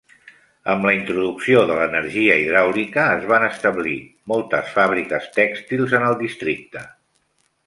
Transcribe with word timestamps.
Amb 0.73 0.85
la 0.87 0.93
introducció 0.99 1.59
de 1.71 1.75
l'energia 1.79 2.37
hidràulica, 2.45 3.03
es 3.19 3.29
van 3.35 3.45
establir 3.49 3.95
moltes 4.35 4.75
fàbriques 4.79 5.29
tèxtils 5.41 5.95
en 6.01 6.09
el 6.11 6.19
districte. 6.27 6.85